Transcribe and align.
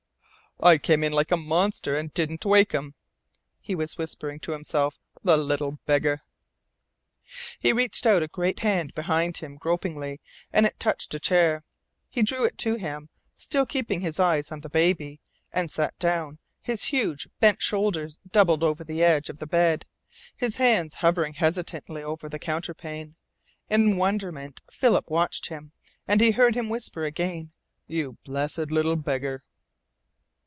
"I 0.63 0.77
came 0.77 1.03
in 1.03 1.11
like 1.11 1.31
a 1.31 1.37
monster 1.37 1.97
and 1.97 2.13
didn't 2.13 2.45
wake 2.45 2.71
'im," 2.75 2.93
he 3.59 3.73
was 3.73 3.97
whispering 3.97 4.39
to 4.41 4.51
himself. 4.51 4.99
"The 5.23 5.35
little 5.35 5.79
beggar!" 5.87 6.21
He 7.59 7.73
reached 7.73 8.05
out 8.05 8.21
a 8.21 8.27
great 8.27 8.59
hand 8.59 8.93
behind 8.93 9.37
him, 9.37 9.55
gropingly, 9.55 10.21
and 10.53 10.67
it 10.67 10.79
touched 10.79 11.15
a 11.15 11.19
chair. 11.19 11.63
He 12.09 12.21
drew 12.21 12.45
it 12.45 12.59
to 12.59 12.75
him, 12.75 13.09
still 13.35 13.65
keeping 13.65 14.01
his 14.01 14.19
eyes 14.19 14.51
on 14.51 14.59
the 14.61 14.69
baby, 14.69 15.19
and 15.51 15.71
sat 15.71 15.97
down, 15.97 16.37
his 16.61 16.83
huge, 16.83 17.27
bent 17.39 17.59
shoulders 17.59 18.19
doubled 18.29 18.61
over 18.63 18.83
the 18.83 19.01
edge 19.03 19.29
of 19.31 19.39
the 19.39 19.47
bed, 19.47 19.87
his 20.35 20.57
hands 20.57 20.95
hovering 20.95 21.33
hesitatingly 21.33 22.03
over 22.03 22.29
the 22.29 22.37
counterpane. 22.37 23.15
In 23.67 23.97
wonderment 23.97 24.61
Philip 24.71 25.09
watched 25.09 25.47
him, 25.47 25.71
and 26.07 26.21
he 26.21 26.29
heard 26.29 26.53
him 26.53 26.69
whisper 26.69 27.03
again: 27.03 27.51
"You 27.87 28.19
blessed 28.23 28.69
little 28.69 28.95
beggar!" 28.95 29.43